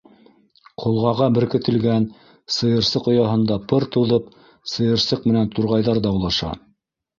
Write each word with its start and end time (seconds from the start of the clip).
Ҡолғаға 0.83 1.27
беркетелгән 1.35 2.07
сыйырсыҡ 2.55 3.11
ояһында 3.13 3.59
пыр 3.73 3.87
туҙып 3.97 4.35
сыйырсыҡ 4.75 5.31
менән 5.33 5.55
турғайҙар 5.55 6.03
даулаша. 6.11 6.53